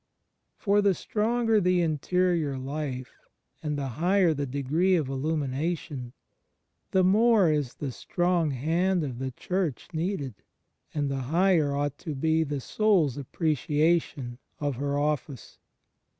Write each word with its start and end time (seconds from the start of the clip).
For 0.55 0.81
the 0.81 0.95
stronger 0.95 1.61
the 1.61 1.79
interior 1.83 2.57
life 2.57 3.11
and 3.61 3.77
the 3.77 3.85
higher 4.01 4.33
the 4.33 4.47
degree 4.47 4.95
of 4.95 5.09
illmnination, 5.09 6.13
the 6.89 7.03
more 7.03 7.51
is 7.51 7.75
the 7.75 7.91
strong 7.91 8.49
hand 8.49 9.03
of 9.03 9.19
the 9.19 9.29
Church 9.29 9.89
needed, 9.93 10.33
and 10.91 11.07
the 11.07 11.19
higher 11.29 11.75
ought 11.75 11.99
to 11.99 12.15
be 12.15 12.43
the 12.43 12.61
soul's 12.61 13.15
appreciation 13.15 14.39
of 14.59 14.77
her 14.77 14.97
office. 14.97 15.59